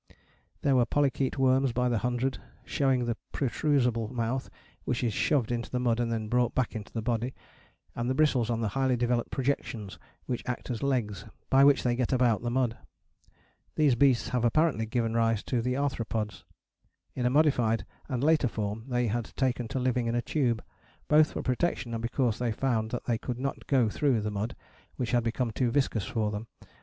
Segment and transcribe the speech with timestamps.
[0.63, 4.49] There were Polychaete worms by the hundred, showing the protrusable mouth,
[4.83, 7.35] which is shoved into the mud and then brought back into the body,
[7.95, 11.95] and the bristles on the highly developed projections which act as legs, by which they
[11.95, 12.79] get about the mud.
[13.75, 16.45] These beasts have apparently given rise to the Arthropods.
[17.13, 20.63] In a modified and later form they had taken to living in a tube,
[21.09, 24.55] both for protection and because they found that they could not go through the mud,
[24.95, 26.47] which had become too viscous for them.